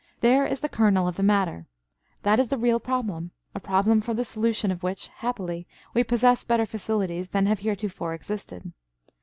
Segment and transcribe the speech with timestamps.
[0.21, 1.67] There is the kernel of the matter;
[2.23, 6.43] that is the real problem, a problem for the solution of which, happily, we possess
[6.43, 8.73] better facilities than have heretofore existed.